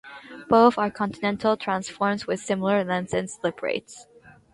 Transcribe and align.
Both 0.49 0.79
are 0.79 0.89
continental 0.89 1.55
transforms 1.55 2.25
with 2.25 2.39
similar 2.39 2.83
lengths 2.83 3.13
and 3.13 3.29
slip 3.29 3.61
rates. 3.61 4.07